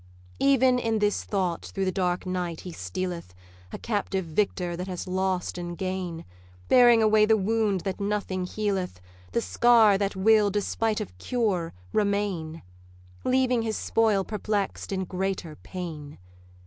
[0.39, 3.35] Even in this thought through the dark night he stealeth,
[3.71, 6.25] A captive victor that hath lost in gain;
[6.69, 8.99] Bearing away the wound that nothing healeth,
[9.33, 12.63] The scar that will, despite of cure, remain;
[13.23, 16.17] Leaving his spoil perplex'd in greater pain.